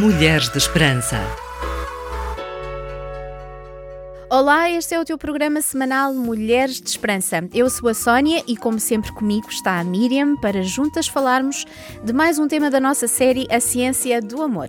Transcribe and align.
Mulheres 0.00 0.48
de 0.48 0.58
Esperança. 0.58 1.16
Olá, 4.30 4.70
este 4.70 4.94
é 4.94 5.00
o 5.00 5.04
teu 5.04 5.18
programa 5.18 5.60
semanal 5.60 6.14
Mulheres 6.14 6.80
de 6.80 6.88
Esperança. 6.88 7.48
Eu 7.52 7.68
sou 7.68 7.88
a 7.88 7.94
Sónia 7.94 8.44
e, 8.46 8.56
como 8.56 8.78
sempre, 8.78 9.10
comigo 9.10 9.48
está 9.50 9.80
a 9.80 9.82
Miriam 9.82 10.36
para 10.36 10.62
juntas 10.62 11.08
falarmos 11.08 11.64
de 12.04 12.12
mais 12.12 12.38
um 12.38 12.46
tema 12.46 12.70
da 12.70 12.78
nossa 12.78 13.08
série 13.08 13.48
A 13.50 13.58
Ciência 13.58 14.22
do 14.22 14.40
Amor. 14.40 14.68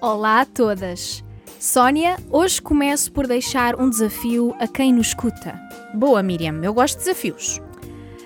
Olá 0.00 0.42
a 0.42 0.46
todas! 0.46 1.24
Sónia, 1.58 2.16
hoje 2.30 2.62
começo 2.62 3.10
por 3.10 3.26
deixar 3.26 3.74
um 3.74 3.90
desafio 3.90 4.54
a 4.60 4.68
quem 4.68 4.92
nos 4.92 5.08
escuta. 5.08 5.60
Boa, 5.92 6.22
Miriam, 6.22 6.60
eu 6.62 6.72
gosto 6.72 6.98
de 6.98 7.06
desafios. 7.06 7.60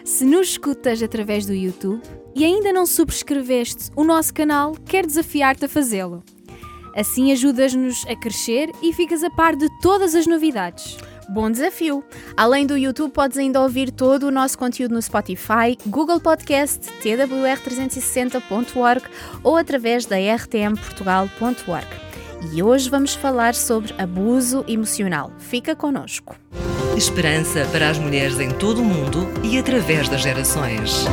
Se 0.07 0.25
nos 0.25 0.51
escutas 0.51 1.03
através 1.03 1.45
do 1.47 1.53
YouTube 1.53 2.01
e 2.33 2.45
ainda 2.45 2.73
não 2.73 2.87
subscreveste 2.87 3.91
o 3.97 4.05
nosso 4.05 4.33
canal, 4.33 4.77
quero 4.87 5.09
desafiar-te 5.09 5.65
a 5.65 5.69
fazê-lo. 5.69 6.23
Assim 6.95 7.33
ajudas-nos 7.33 8.07
a 8.07 8.15
crescer 8.15 8.71
e 8.81 8.93
ficas 8.93 9.25
a 9.25 9.31
par 9.31 9.57
de 9.57 9.67
todas 9.83 10.15
as 10.15 10.25
novidades. 10.25 10.97
Bom 11.29 11.51
desafio! 11.51 12.05
Além 12.37 12.65
do 12.65 12.79
YouTube, 12.79 13.11
podes 13.11 13.37
ainda 13.37 13.61
ouvir 13.61 13.91
todo 13.91 14.29
o 14.29 14.31
nosso 14.31 14.57
conteúdo 14.57 14.95
no 14.95 15.03
Spotify, 15.03 15.77
Google 15.85 16.21
Podcast, 16.21 16.89
twr360.org 17.03 19.03
ou 19.43 19.57
através 19.57 20.07
da 20.07 20.19
rtmportugal.org. 20.19 21.89
E 22.55 22.63
hoje 22.63 22.89
vamos 22.89 23.17
falar 23.17 23.57
sobre 23.57 23.93
abuso 23.99 24.65
emocional. 24.69 25.33
Fica 25.41 25.75
connosco. 25.75 26.37
Esperança 26.97 27.69
para 27.71 27.91
as 27.91 27.99
mulheres 27.99 28.41
em 28.41 28.51
todo 28.51 28.81
o 28.81 28.85
mundo 28.85 29.29
e 29.45 29.59
através 29.59 30.09
das 30.09 30.23
gerações. 30.23 31.05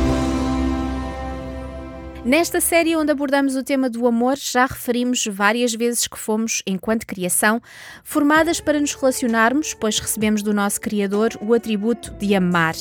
Nesta 2.24 2.58
série 2.58 2.96
onde 2.96 3.12
abordamos 3.12 3.54
o 3.54 3.62
tema 3.62 3.90
do 3.90 4.06
amor, 4.06 4.38
já 4.38 4.64
referimos 4.64 5.26
várias 5.26 5.74
vezes 5.74 6.08
que 6.08 6.18
fomos, 6.18 6.62
enquanto 6.66 7.06
criação, 7.06 7.60
formadas 8.02 8.62
para 8.62 8.80
nos 8.80 8.94
relacionarmos, 8.94 9.74
pois 9.74 9.98
recebemos 9.98 10.42
do 10.42 10.54
nosso 10.54 10.80
Criador 10.80 11.36
o 11.42 11.52
atributo 11.52 12.14
de 12.14 12.34
amar. 12.34 12.74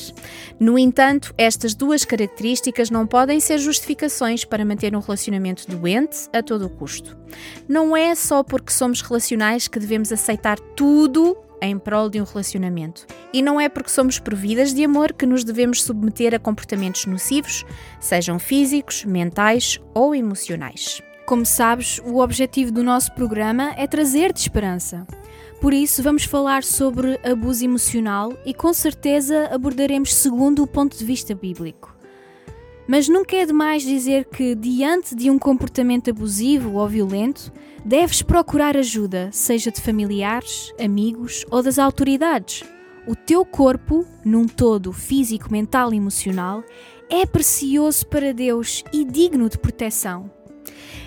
No 0.57 0.79
entanto, 0.79 1.35
estas 1.37 1.75
duas 1.75 2.05
características 2.05 2.89
não 2.89 3.05
podem 3.05 3.41
ser 3.41 3.57
justificações 3.57 4.45
para 4.45 4.63
manter 4.63 4.95
um 4.95 5.01
relacionamento 5.01 5.69
doente 5.69 6.29
a 6.31 6.41
todo 6.41 6.67
o 6.67 6.69
custo. 6.69 7.17
Não 7.67 7.97
é 7.97 8.15
só 8.15 8.43
porque 8.43 8.71
somos 8.71 9.01
relacionais 9.01 9.67
que 9.67 9.77
devemos 9.77 10.09
aceitar 10.09 10.57
tudo 10.57 11.35
em 11.65 11.77
prol 11.77 12.09
de 12.09 12.21
um 12.21 12.23
relacionamento. 12.23 13.05
E 13.31 13.41
não 13.41 13.59
é 13.59 13.69
porque 13.69 13.89
somos 13.89 14.19
providas 14.19 14.73
de 14.73 14.83
amor 14.83 15.13
que 15.13 15.25
nos 15.25 15.43
devemos 15.43 15.83
submeter 15.83 16.33
a 16.33 16.39
comportamentos 16.39 17.05
nocivos, 17.05 17.65
sejam 17.99 18.39
físicos, 18.39 19.05
mentais 19.05 19.79
ou 19.93 20.13
emocionais. 20.13 21.01
Como 21.25 21.45
sabes, 21.45 21.99
o 22.05 22.19
objetivo 22.19 22.71
do 22.71 22.83
nosso 22.83 23.13
programa 23.13 23.73
é 23.77 23.87
trazer-te 23.87 24.41
esperança. 24.41 25.07
Por 25.61 25.73
isso, 25.73 26.03
vamos 26.03 26.25
falar 26.25 26.63
sobre 26.63 27.17
abuso 27.23 27.63
emocional 27.63 28.33
e 28.45 28.53
com 28.53 28.73
certeza 28.73 29.47
abordaremos 29.49 30.13
segundo 30.13 30.61
o 30.61 30.67
ponto 30.67 30.97
de 30.97 31.05
vista 31.05 31.33
bíblico. 31.33 31.95
Mas 32.85 33.07
nunca 33.07 33.37
é 33.37 33.45
demais 33.45 33.81
dizer 33.81 34.25
que, 34.25 34.55
diante 34.55 35.15
de 35.15 35.29
um 35.29 35.39
comportamento 35.39 36.09
abusivo 36.09 36.73
ou 36.73 36.87
violento, 36.87 37.49
deves 37.85 38.21
procurar 38.21 38.77
ajuda, 38.77 39.29
seja 39.31 39.71
de 39.71 39.81
familiares, 39.81 40.73
amigos 40.79 41.45
ou 41.51 41.61
das 41.61 41.77
autoridades. 41.77 42.63
O 43.05 43.15
teu 43.15 43.45
corpo, 43.45 44.05
num 44.23 44.47
todo 44.47 44.93
físico, 44.93 45.51
mental 45.51 45.93
e 45.93 45.97
emocional, 45.97 46.63
é 47.09 47.25
precioso 47.25 48.07
para 48.07 48.33
Deus 48.33 48.83
e 48.93 49.03
digno 49.03 49.49
de 49.49 49.57
proteção. 49.57 50.31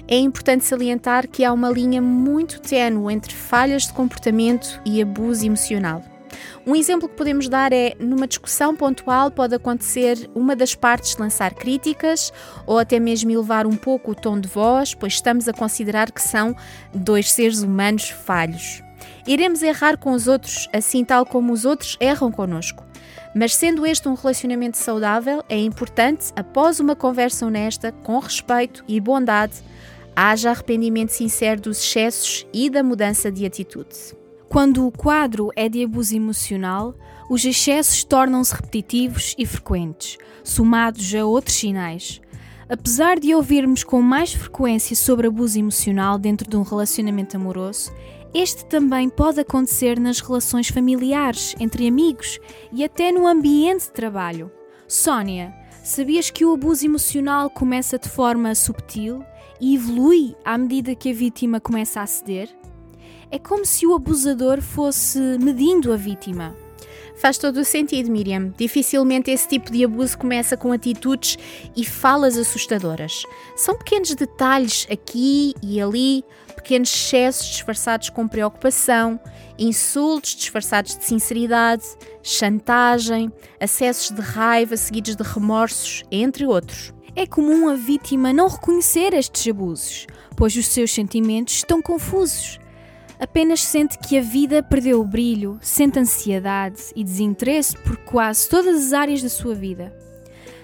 É 0.06 0.16
importante 0.18 0.64
salientar 0.64 1.26
que 1.26 1.44
há 1.44 1.52
uma 1.52 1.70
linha 1.70 2.00
muito 2.00 2.60
ténue 2.60 3.12
entre 3.12 3.34
falhas 3.34 3.86
de 3.86 3.92
comportamento 3.92 4.80
e 4.84 5.02
abuso 5.02 5.44
emocional. 5.44 6.02
Um 6.66 6.74
exemplo 6.74 7.08
que 7.08 7.14
podemos 7.14 7.48
dar 7.48 7.72
é, 7.72 7.94
numa 7.98 8.26
discussão 8.26 8.74
pontual, 8.74 9.30
pode 9.30 9.54
acontecer 9.54 10.30
uma 10.34 10.56
das 10.56 10.74
partes 10.74 11.16
lançar 11.16 11.54
críticas 11.54 12.32
ou 12.66 12.78
até 12.78 12.98
mesmo 12.98 13.30
elevar 13.30 13.66
um 13.66 13.76
pouco 13.76 14.12
o 14.12 14.14
tom 14.14 14.38
de 14.40 14.48
voz, 14.48 14.94
pois 14.94 15.14
estamos 15.14 15.48
a 15.48 15.52
considerar 15.52 16.10
que 16.10 16.22
são 16.22 16.54
dois 16.92 17.32
seres 17.32 17.62
humanos 17.62 18.10
falhos. 18.10 18.82
Iremos 19.26 19.62
errar 19.62 19.96
com 19.98 20.12
os 20.12 20.28
outros, 20.28 20.68
assim 20.72 21.04
tal 21.04 21.26
como 21.26 21.52
os 21.52 21.64
outros 21.64 21.96
erram 22.00 22.30
conosco. 22.30 22.84
Mas 23.34 23.54
sendo 23.54 23.84
este 23.84 24.08
um 24.08 24.14
relacionamento 24.14 24.78
saudável, 24.78 25.44
é 25.48 25.58
importante, 25.58 26.32
após 26.34 26.80
uma 26.80 26.96
conversa 26.96 27.44
honesta, 27.44 27.92
com 27.92 28.18
respeito 28.18 28.82
e 28.88 28.98
bondade, 28.98 29.62
haja 30.16 30.50
arrependimento 30.50 31.10
sincero 31.10 31.60
dos 31.60 31.78
excessos 31.78 32.46
e 32.52 32.70
da 32.70 32.82
mudança 32.82 33.30
de 33.30 33.44
atitude. 33.44 34.16
Quando 34.56 34.86
o 34.86 34.90
quadro 34.90 35.50
é 35.54 35.68
de 35.68 35.84
abuso 35.84 36.16
emocional, 36.16 36.94
os 37.28 37.44
excessos 37.44 38.02
tornam-se 38.02 38.54
repetitivos 38.54 39.34
e 39.36 39.44
frequentes, 39.44 40.16
somados 40.42 41.14
a 41.14 41.26
outros 41.26 41.56
sinais. 41.56 42.22
Apesar 42.66 43.20
de 43.20 43.34
ouvirmos 43.34 43.84
com 43.84 44.00
mais 44.00 44.32
frequência 44.32 44.96
sobre 44.96 45.26
abuso 45.26 45.58
emocional 45.58 46.18
dentro 46.18 46.48
de 46.48 46.56
um 46.56 46.62
relacionamento 46.62 47.36
amoroso, 47.36 47.92
este 48.32 48.64
também 48.64 49.10
pode 49.10 49.40
acontecer 49.40 50.00
nas 50.00 50.20
relações 50.20 50.68
familiares, 50.68 51.54
entre 51.60 51.86
amigos 51.86 52.38
e 52.72 52.82
até 52.82 53.12
no 53.12 53.26
ambiente 53.26 53.82
de 53.82 53.92
trabalho. 53.92 54.50
Sónia, 54.88 55.54
sabias 55.84 56.30
que 56.30 56.46
o 56.46 56.54
abuso 56.54 56.86
emocional 56.86 57.50
começa 57.50 57.98
de 57.98 58.08
forma 58.08 58.54
subtil 58.54 59.22
e 59.60 59.74
evolui 59.74 60.34
à 60.42 60.56
medida 60.56 60.94
que 60.94 61.10
a 61.10 61.14
vítima 61.14 61.60
começa 61.60 62.00
a 62.00 62.06
ceder? 62.06 62.48
É 63.30 63.38
como 63.40 63.66
se 63.66 63.86
o 63.86 63.94
abusador 63.94 64.62
fosse 64.62 65.18
medindo 65.18 65.92
a 65.92 65.96
vítima. 65.96 66.54
Faz 67.16 67.38
todo 67.38 67.56
o 67.56 67.64
sentido, 67.64 68.10
Miriam. 68.10 68.52
Dificilmente 68.56 69.30
esse 69.30 69.48
tipo 69.48 69.72
de 69.72 69.84
abuso 69.84 70.16
começa 70.16 70.56
com 70.56 70.70
atitudes 70.70 71.36
e 71.74 71.84
falas 71.84 72.36
assustadoras. 72.36 73.24
São 73.56 73.76
pequenos 73.76 74.14
detalhes 74.14 74.86
aqui 74.90 75.54
e 75.62 75.80
ali, 75.80 76.22
pequenos 76.54 76.92
excessos 76.94 77.48
disfarçados 77.48 78.10
com 78.10 78.28
preocupação, 78.28 79.18
insultos 79.58 80.36
disfarçados 80.36 80.96
de 80.96 81.04
sinceridade, 81.04 81.84
chantagem, 82.22 83.32
acessos 83.58 84.14
de 84.14 84.20
raiva 84.20 84.76
seguidos 84.76 85.16
de 85.16 85.22
remorsos, 85.22 86.04
entre 86.12 86.46
outros. 86.46 86.94
É 87.16 87.26
comum 87.26 87.68
a 87.68 87.74
vítima 87.74 88.32
não 88.32 88.46
reconhecer 88.46 89.14
estes 89.14 89.50
abusos, 89.50 90.06
pois 90.36 90.54
os 90.54 90.66
seus 90.66 90.92
sentimentos 90.92 91.54
estão 91.54 91.80
confusos 91.80 92.60
apenas 93.18 93.62
sente 93.62 93.98
que 93.98 94.18
a 94.18 94.22
vida 94.22 94.62
perdeu 94.62 95.00
o 95.00 95.04
brilho, 95.04 95.58
sente 95.60 95.98
ansiedade 95.98 96.82
e 96.94 97.02
desinteresse 97.02 97.76
por 97.76 97.96
quase 97.98 98.48
todas 98.48 98.86
as 98.86 98.92
áreas 98.92 99.22
da 99.22 99.28
sua 99.28 99.54
vida. 99.54 99.94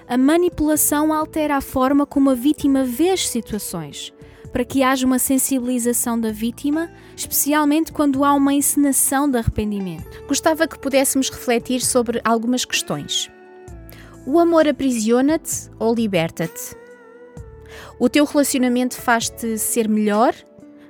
A 0.07 0.17
manipulação 0.17 1.13
altera 1.13 1.57
a 1.57 1.61
forma 1.61 2.05
como 2.05 2.31
a 2.31 2.35
vítima 2.35 2.85
vê 2.85 3.11
as 3.11 3.29
situações, 3.29 4.13
para 4.53 4.65
que 4.65 4.83
haja 4.83 5.07
uma 5.07 5.19
sensibilização 5.19 6.21
da 6.21 6.31
vítima, 6.31 6.91
especialmente 7.17 7.93
quando 7.93 8.25
há 8.25 8.35
uma 8.35 8.53
encenação 8.53 9.31
de 9.31 9.39
arrependimento. 9.39 10.25
Gostava 10.27 10.69
que 10.69 10.79
pudéssemos 10.79 11.31
refletir 11.31 11.81
sobre 11.81 12.21
algumas 12.23 12.65
questões. 12.65 13.31
O 14.27 14.39
amor 14.39 14.69
aprisiona-te 14.69 15.71
ou 15.79 15.95
liberta-te? 15.95 16.77
O 17.99 18.09
teu 18.09 18.25
relacionamento 18.25 18.97
faz-te 18.97 19.57
ser 19.59 19.89
melhor 19.89 20.35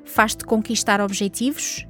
Faz-te 0.05 0.45
conquistar 0.45 1.01
objetivos? 1.01 1.87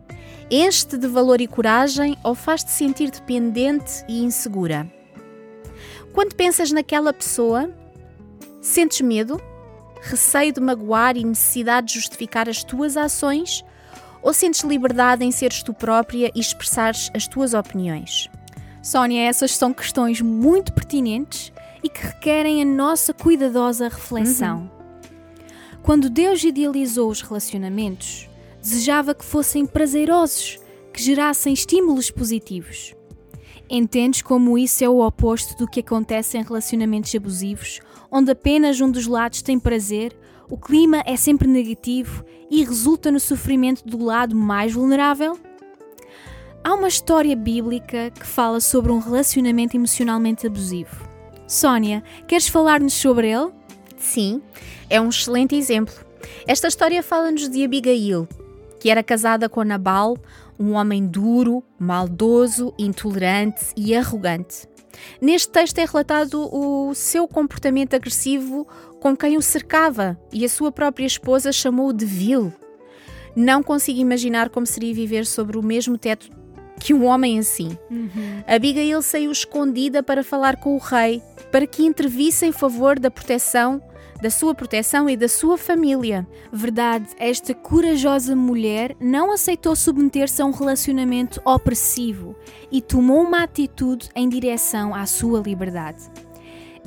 Enche-te 0.50 0.98
de 0.98 1.06
valor 1.06 1.40
e 1.40 1.46
coragem 1.46 2.16
ou 2.22 2.34
faz-te 2.34 2.70
sentir 2.70 3.10
dependente 3.10 4.04
e 4.08 4.22
insegura? 4.22 4.86
Quando 6.12 6.34
pensas 6.34 6.70
naquela 6.70 7.12
pessoa, 7.12 7.70
sentes 8.60 9.00
medo, 9.00 9.40
receio 10.02 10.52
de 10.52 10.60
magoar 10.60 11.16
e 11.16 11.24
necessidade 11.24 11.88
de 11.88 11.94
justificar 11.94 12.48
as 12.48 12.62
tuas 12.62 12.96
ações? 12.96 13.64
Ou 14.22 14.32
sentes 14.32 14.60
liberdade 14.60 15.24
em 15.24 15.32
seres 15.32 15.62
tu 15.62 15.72
própria 15.72 16.30
e 16.34 16.40
expressares 16.40 17.10
as 17.14 17.26
tuas 17.26 17.54
opiniões? 17.54 18.30
Sónia, 18.82 19.28
essas 19.28 19.56
são 19.56 19.72
questões 19.72 20.20
muito 20.20 20.72
pertinentes 20.72 21.52
e 21.82 21.88
que 21.88 22.06
requerem 22.06 22.62
a 22.62 22.64
nossa 22.64 23.12
cuidadosa 23.14 23.88
reflexão. 23.88 24.58
Uhum. 24.58 24.71
Quando 25.82 26.08
Deus 26.08 26.44
idealizou 26.44 27.10
os 27.10 27.22
relacionamentos, 27.22 28.28
desejava 28.60 29.14
que 29.14 29.24
fossem 29.24 29.66
prazerosos, 29.66 30.60
que 30.92 31.02
gerassem 31.02 31.52
estímulos 31.52 32.08
positivos. 32.08 32.94
Entendes 33.68 34.22
como 34.22 34.56
isso 34.56 34.84
é 34.84 34.88
o 34.88 35.04
oposto 35.04 35.56
do 35.58 35.68
que 35.68 35.80
acontece 35.80 36.38
em 36.38 36.42
relacionamentos 36.42 37.12
abusivos, 37.14 37.80
onde 38.12 38.30
apenas 38.30 38.80
um 38.80 38.90
dos 38.90 39.08
lados 39.08 39.42
tem 39.42 39.58
prazer, 39.58 40.16
o 40.48 40.56
clima 40.56 41.02
é 41.04 41.16
sempre 41.16 41.48
negativo 41.48 42.24
e 42.48 42.62
resulta 42.62 43.10
no 43.10 43.18
sofrimento 43.18 43.84
do 43.84 44.04
lado 44.04 44.36
mais 44.36 44.72
vulnerável? 44.72 45.36
Há 46.62 46.74
uma 46.74 46.86
história 46.86 47.34
bíblica 47.34 48.10
que 48.10 48.26
fala 48.26 48.60
sobre 48.60 48.92
um 48.92 49.00
relacionamento 49.00 49.76
emocionalmente 49.76 50.46
abusivo. 50.46 51.08
Sónia, 51.48 52.04
queres 52.28 52.46
falar-nos 52.46 52.94
sobre 52.94 53.30
ele? 53.30 53.50
Sim, 54.02 54.42
é 54.90 55.00
um 55.00 55.08
excelente 55.08 55.54
exemplo. 55.54 55.94
Esta 56.46 56.66
história 56.66 57.02
fala-nos 57.02 57.48
de 57.48 57.64
Abigail, 57.64 58.28
que 58.80 58.90
era 58.90 59.02
casada 59.02 59.48
com 59.48 59.62
Nabal, 59.62 60.18
um 60.58 60.72
homem 60.72 61.06
duro, 61.06 61.62
maldoso, 61.78 62.74
intolerante 62.76 63.66
e 63.76 63.94
arrogante. 63.94 64.68
Neste 65.20 65.50
texto 65.50 65.78
é 65.78 65.84
relatado 65.84 66.48
o 66.52 66.92
seu 66.94 67.26
comportamento 67.28 67.94
agressivo 67.94 68.66
com 69.00 69.16
quem 69.16 69.36
o 69.36 69.42
cercava 69.42 70.18
e 70.32 70.44
a 70.44 70.48
sua 70.48 70.72
própria 70.72 71.06
esposa 71.06 71.52
chamou-o 71.52 71.92
de 71.92 72.04
vil. 72.04 72.52
Não 73.34 73.62
consigo 73.62 74.00
imaginar 74.00 74.50
como 74.50 74.66
seria 74.66 74.92
viver 74.92 75.24
sobre 75.24 75.56
o 75.56 75.62
mesmo 75.62 75.96
teto 75.96 76.28
que 76.78 76.92
um 76.92 77.04
homem 77.04 77.38
assim. 77.38 77.78
Uhum. 77.88 78.42
Abigail 78.46 79.00
saiu 79.00 79.30
escondida 79.30 80.02
para 80.02 80.24
falar 80.24 80.56
com 80.56 80.74
o 80.74 80.78
rei, 80.78 81.22
para 81.52 81.66
que 81.66 81.84
intervisse 81.84 82.44
em 82.44 82.52
favor 82.52 82.98
da 82.98 83.10
proteção 83.10 83.80
da 84.22 84.30
sua 84.30 84.54
proteção 84.54 85.10
e 85.10 85.16
da 85.16 85.26
sua 85.26 85.58
família. 85.58 86.24
Verdade, 86.52 87.08
esta 87.18 87.52
corajosa 87.52 88.36
mulher 88.36 88.96
não 89.00 89.32
aceitou 89.32 89.74
submeter-se 89.74 90.40
a 90.40 90.46
um 90.46 90.52
relacionamento 90.52 91.42
opressivo 91.44 92.36
e 92.70 92.80
tomou 92.80 93.20
uma 93.20 93.42
atitude 93.42 94.08
em 94.14 94.28
direção 94.28 94.94
à 94.94 95.06
sua 95.06 95.40
liberdade. 95.40 96.04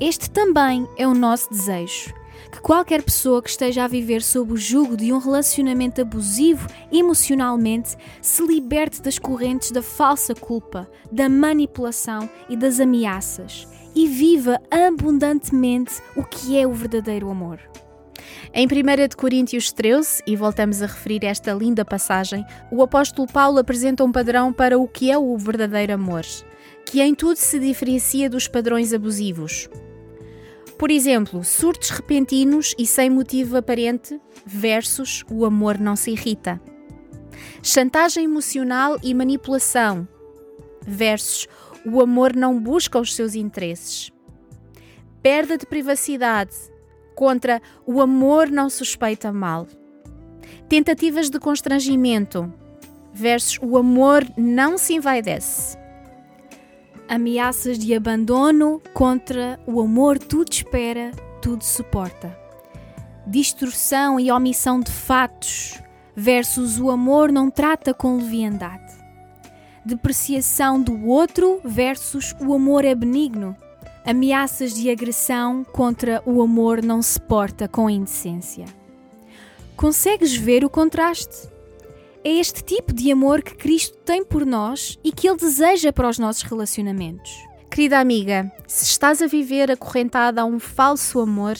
Este 0.00 0.30
também 0.30 0.88
é 0.96 1.06
o 1.06 1.12
nosso 1.12 1.50
desejo. 1.50 2.14
Que 2.50 2.60
qualquer 2.60 3.02
pessoa 3.02 3.42
que 3.42 3.50
esteja 3.50 3.84
a 3.84 3.88
viver 3.88 4.22
sob 4.22 4.54
o 4.54 4.56
jugo 4.56 4.96
de 4.96 5.12
um 5.12 5.18
relacionamento 5.18 6.00
abusivo 6.00 6.66
emocionalmente 6.90 7.98
se 8.22 8.46
liberte 8.46 9.02
das 9.02 9.18
correntes 9.18 9.70
da 9.72 9.82
falsa 9.82 10.34
culpa, 10.34 10.88
da 11.12 11.28
manipulação 11.28 12.30
e 12.48 12.56
das 12.56 12.80
ameaças 12.80 13.68
e 13.96 14.06
viva 14.06 14.60
abundantemente 14.70 16.02
o 16.14 16.22
que 16.22 16.58
é 16.58 16.66
o 16.66 16.72
verdadeiro 16.72 17.30
amor. 17.30 17.58
Em 18.52 18.66
1 18.66 19.16
Coríntios 19.16 19.72
13, 19.72 20.22
e 20.26 20.36
voltamos 20.36 20.82
a 20.82 20.86
referir 20.86 21.24
esta 21.24 21.52
linda 21.54 21.84
passagem, 21.84 22.44
o 22.70 22.82
apóstolo 22.82 23.26
Paulo 23.26 23.58
apresenta 23.58 24.04
um 24.04 24.12
padrão 24.12 24.52
para 24.52 24.78
o 24.78 24.86
que 24.86 25.10
é 25.10 25.16
o 25.16 25.36
verdadeiro 25.38 25.94
amor, 25.94 26.24
que 26.84 27.00
em 27.00 27.14
tudo 27.14 27.36
se 27.36 27.58
diferencia 27.58 28.28
dos 28.28 28.46
padrões 28.46 28.92
abusivos. 28.92 29.68
Por 30.78 30.90
exemplo, 30.90 31.42
surtos 31.42 31.88
repentinos 31.88 32.74
e 32.78 32.86
sem 32.86 33.08
motivo 33.08 33.56
aparente 33.56 34.20
versus 34.44 35.24
o 35.30 35.46
amor 35.46 35.78
não 35.78 35.96
se 35.96 36.10
irrita. 36.10 36.60
Chantagem 37.62 38.24
emocional 38.24 38.98
e 39.02 39.14
manipulação 39.14 40.06
versus 40.86 41.48
o 41.86 42.00
amor 42.00 42.34
não 42.34 42.60
busca 42.60 42.98
os 42.98 43.14
seus 43.14 43.34
interesses. 43.34 44.10
Perda 45.22 45.56
de 45.56 45.66
privacidade 45.66 46.54
contra 47.14 47.62
o 47.86 48.00
amor 48.00 48.50
não 48.50 48.68
suspeita 48.68 49.32
mal. 49.32 49.66
Tentativas 50.68 51.30
de 51.30 51.38
constrangimento 51.38 52.52
versus 53.12 53.58
o 53.62 53.76
amor 53.78 54.24
não 54.36 54.76
se 54.76 54.94
envaidece. 54.94 55.78
Ameaças 57.08 57.78
de 57.78 57.94
abandono 57.94 58.82
contra 58.92 59.58
o 59.66 59.80
amor 59.80 60.18
tudo 60.18 60.52
espera, 60.52 61.12
tudo 61.40 61.62
suporta. 61.62 62.36
Distorção 63.26 64.18
e 64.18 64.30
omissão 64.30 64.80
de 64.80 64.90
fatos 64.90 65.80
versus 66.14 66.80
o 66.80 66.90
amor 66.90 67.30
não 67.30 67.48
trata 67.48 67.94
com 67.94 68.16
leviandade 68.16 68.85
depreciação 69.86 70.82
do 70.82 71.06
outro 71.06 71.60
versus 71.64 72.34
o 72.40 72.52
amor 72.52 72.84
é 72.84 72.94
benigno. 72.94 73.56
Ameaças 74.04 74.74
de 74.74 74.90
agressão 74.90 75.64
contra 75.64 76.22
o 76.26 76.42
amor 76.42 76.82
não 76.82 77.00
se 77.00 77.20
porta 77.20 77.68
com 77.68 77.88
indecência. 77.88 78.64
Consegues 79.76 80.34
ver 80.34 80.64
o 80.64 80.70
contraste? 80.70 81.48
É 82.24 82.30
este 82.30 82.62
tipo 82.64 82.92
de 82.92 83.12
amor 83.12 83.42
que 83.42 83.54
Cristo 83.54 83.96
tem 83.98 84.24
por 84.24 84.44
nós 84.44 84.98
e 85.04 85.12
que 85.12 85.28
Ele 85.28 85.36
deseja 85.36 85.92
para 85.92 86.08
os 86.08 86.18
nossos 86.18 86.42
relacionamentos. 86.42 87.32
Querida 87.70 88.00
amiga, 88.00 88.50
se 88.66 88.84
estás 88.84 89.22
a 89.22 89.26
viver 89.26 89.70
acorrentada 89.70 90.40
a 90.40 90.44
um 90.44 90.58
falso 90.58 91.20
amor, 91.20 91.56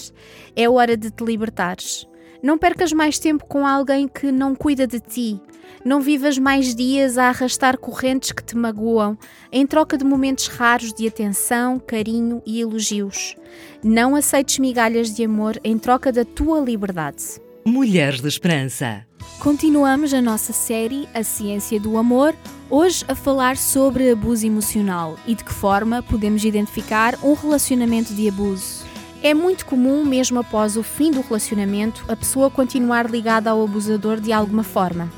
é 0.57 0.69
hora 0.69 0.97
de 0.97 1.11
te 1.11 1.25
libertares. 1.25 2.09
Não 2.47 2.57
percas 2.57 2.93
mais 2.93 3.19
tempo 3.19 3.45
com 3.45 3.67
alguém 3.67 4.07
que 4.07 4.31
não 4.31 4.55
cuida 4.55 4.87
de 4.87 5.01
ti. 5.01 5.41
Não 5.85 6.01
vivas 6.01 6.39
mais 6.39 6.77
dias 6.77 7.19
a 7.19 7.25
arrastar 7.25 7.77
correntes 7.77 8.31
que 8.31 8.41
te 8.41 8.57
magoam, 8.57 9.19
em 9.51 9.67
troca 9.67 9.99
de 9.99 10.05
momentos 10.05 10.47
raros 10.47 10.93
de 10.93 11.09
atenção, 11.09 11.77
carinho 11.77 12.41
e 12.47 12.61
elogios. 12.61 13.35
Não 13.83 14.15
aceites 14.15 14.61
migalhas 14.61 15.13
de 15.13 15.25
amor 15.25 15.59
em 15.65 15.77
troca 15.77 16.13
da 16.13 16.25
tua 16.25 16.61
liberdade. 16.61 17.25
Mulheres 17.65 18.21
de 18.21 18.29
Esperança. 18.29 19.05
Continuamos 19.41 20.15
a 20.15 20.23
nossa 20.23 20.53
série 20.53 21.09
A 21.13 21.25
Ciência 21.25 21.81
do 21.81 21.99
Amor, 21.99 22.33
hoje 22.71 23.05
a 23.09 23.17
falar 23.17 23.57
sobre 23.57 24.09
abuso 24.09 24.47
emocional 24.47 25.19
e 25.27 25.35
de 25.35 25.43
que 25.43 25.53
forma 25.53 26.01
podemos 26.01 26.45
identificar 26.45 27.19
um 27.25 27.35
relacionamento 27.35 28.15
de 28.15 28.29
abuso. 28.29 28.86
É 29.23 29.35
muito 29.35 29.67
comum, 29.67 30.05
mesmo 30.05 30.39
após 30.39 30.77
o 30.77 30.83
fim 30.83 31.11
do 31.11 31.21
relacionamento, 31.21 32.05
a 32.09 32.15
pessoa 32.15 32.51
continuar 32.51 33.11
ligada 33.11 33.51
ao 33.51 33.65
abusador 33.65 34.21
de 34.21 34.33
alguma 34.33 34.63
forma, 34.63 35.11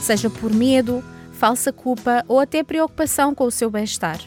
seja 0.00 0.30
por 0.30 0.52
medo, 0.52 1.04
falsa 1.32 1.72
culpa 1.72 2.24
ou 2.28 2.38
até 2.38 2.62
preocupação 2.62 3.34
com 3.34 3.44
o 3.44 3.50
seu 3.50 3.70
bem-estar. 3.70 4.20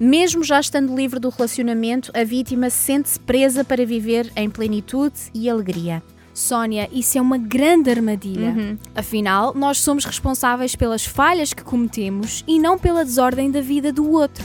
Mesmo 0.00 0.44
já 0.44 0.60
estando 0.60 0.94
livre 0.94 1.18
do 1.18 1.28
relacionamento, 1.28 2.12
a 2.14 2.22
vítima 2.22 2.70
sente-se 2.70 3.18
presa 3.18 3.64
para 3.64 3.84
viver 3.84 4.30
em 4.36 4.48
plenitude 4.48 5.16
e 5.34 5.50
alegria. 5.50 6.02
Sónia, 6.32 6.88
isso 6.92 7.18
é 7.18 7.20
uma 7.20 7.36
grande 7.36 7.90
armadilha. 7.90 8.50
Uhum. 8.50 8.78
Afinal, 8.94 9.52
nós 9.54 9.78
somos 9.78 10.04
responsáveis 10.04 10.76
pelas 10.76 11.04
falhas 11.04 11.52
que 11.52 11.64
cometemos 11.64 12.44
e 12.46 12.60
não 12.60 12.78
pela 12.78 13.04
desordem 13.04 13.50
da 13.50 13.60
vida 13.60 13.92
do 13.92 14.08
outro. 14.08 14.44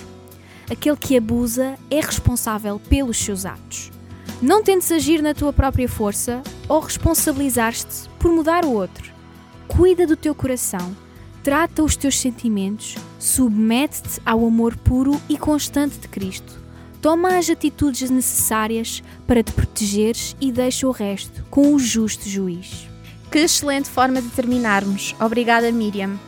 Aquele 0.69 0.97
que 0.97 1.15
abusa 1.15 1.75
é 1.91 1.99
responsável 1.99 2.81
pelos 2.89 3.17
seus 3.17 3.45
atos. 3.45 3.92
Não 4.43 4.61
tentes 4.61 4.91
agir 4.91 5.21
na 5.21 5.33
tua 5.33 5.53
própria 5.53 5.87
força 5.87 6.43
ou 6.67 6.81
responsabilizar-te 6.81 8.09
por 8.19 8.29
mudar 8.29 8.65
o 8.65 8.73
outro. 8.73 9.09
Cuida 9.69 10.05
do 10.05 10.17
teu 10.17 10.35
coração, 10.35 10.93
trata 11.41 11.81
os 11.81 11.95
teus 11.95 12.19
sentimentos, 12.19 12.95
submete-te 13.17 14.19
ao 14.25 14.45
amor 14.45 14.75
puro 14.75 15.17
e 15.29 15.37
constante 15.37 15.97
de 15.97 16.09
Cristo. 16.09 16.61
Toma 17.01 17.37
as 17.37 17.49
atitudes 17.49 18.09
necessárias 18.09 19.01
para 19.25 19.41
te 19.41 19.53
protegeres 19.53 20.35
e 20.41 20.51
deixa 20.51 20.89
o 20.89 20.91
resto 20.91 21.45
com 21.49 21.73
o 21.73 21.79
justo 21.79 22.27
juiz. 22.27 22.85
Que 23.31 23.39
excelente 23.39 23.89
forma 23.89 24.21
de 24.21 24.27
terminarmos. 24.27 25.15
Obrigada, 25.21 25.71
Miriam. 25.71 26.19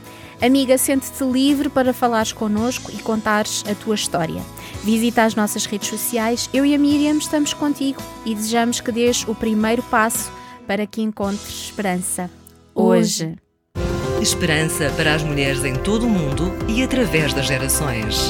Amiga, 0.41 0.77
sente-te 0.77 1.23
livre 1.23 1.69
para 1.69 1.93
falares 1.93 2.33
connosco 2.33 2.91
e 2.91 2.97
contares 2.97 3.63
a 3.69 3.73
tua 3.75 3.95
história. 3.95 4.41
Visita 4.83 5.23
as 5.23 5.35
nossas 5.35 5.65
redes 5.65 5.89
sociais, 5.89 6.49
eu 6.53 6.65
e 6.65 6.75
a 6.75 6.77
Miriam 6.77 7.17
estamos 7.17 7.53
contigo 7.53 8.01
e 8.25 8.35
desejamos 8.35 8.79
que 8.79 8.91
dês 8.91 9.25
o 9.27 9.33
primeiro 9.33 9.81
passo 9.83 10.31
para 10.67 10.85
que 10.85 11.01
encontres 11.01 11.65
esperança. 11.65 12.29
Hoje. 12.73 13.35
Esperança 14.21 14.91
para 14.95 15.13
as 15.13 15.23
mulheres 15.23 15.63
em 15.63 15.75
todo 15.75 16.05
o 16.05 16.09
mundo 16.09 16.51
e 16.67 16.83
através 16.83 17.33
das 17.33 17.45
gerações. 17.45 18.29